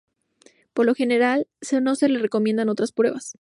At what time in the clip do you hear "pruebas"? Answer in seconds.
2.91-3.29